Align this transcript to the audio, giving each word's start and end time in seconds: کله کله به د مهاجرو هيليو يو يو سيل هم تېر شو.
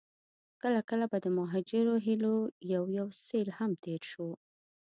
کله 0.61 0.79
کله 0.89 1.05
به 1.11 1.17
د 1.25 1.27
مهاجرو 1.39 1.95
هيليو 2.05 2.37
يو 2.73 2.83
يو 2.97 3.07
سيل 3.27 3.47
هم 3.59 3.71
تېر 3.83 4.01
شو. 4.11 4.27